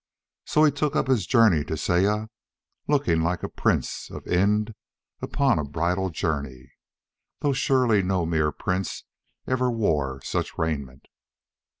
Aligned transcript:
So 0.45 0.63
he 0.63 0.71
took 0.71 0.95
up 0.95 1.05
his 1.05 1.27
journey 1.27 1.63
to 1.65 1.77
Saya 1.77 2.25
looking 2.87 3.21
like 3.21 3.43
a 3.43 3.47
prince 3.49 4.09
of 4.09 4.25
Ind 4.25 4.73
upon 5.21 5.59
a 5.59 5.63
bridal 5.63 6.09
journey 6.09 6.73
though 7.41 7.53
surely 7.53 8.01
no 8.01 8.25
mere 8.25 8.51
prince 8.51 9.03
ever 9.45 9.69
wore 9.69 10.19
such 10.23 10.57
raiment. 10.57 11.05